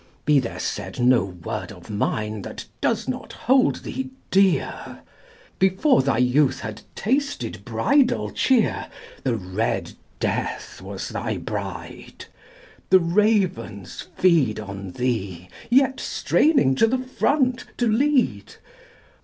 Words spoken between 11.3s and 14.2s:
bride! The ravens